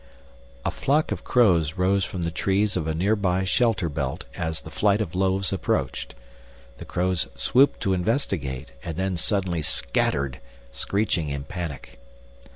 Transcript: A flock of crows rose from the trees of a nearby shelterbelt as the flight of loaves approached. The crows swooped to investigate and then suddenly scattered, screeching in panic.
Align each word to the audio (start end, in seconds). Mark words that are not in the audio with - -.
A 0.65 0.71
flock 0.71 1.11
of 1.11 1.23
crows 1.23 1.73
rose 1.75 2.03
from 2.03 2.21
the 2.23 2.31
trees 2.31 2.75
of 2.75 2.87
a 2.87 2.95
nearby 2.95 3.43
shelterbelt 3.43 4.23
as 4.35 4.61
the 4.61 4.71
flight 4.71 4.99
of 4.99 5.13
loaves 5.13 5.53
approached. 5.53 6.15
The 6.79 6.85
crows 6.85 7.27
swooped 7.35 7.79
to 7.81 7.93
investigate 7.93 8.71
and 8.83 8.95
then 8.97 9.15
suddenly 9.15 9.61
scattered, 9.61 10.39
screeching 10.71 11.29
in 11.29 11.43
panic. 11.43 11.99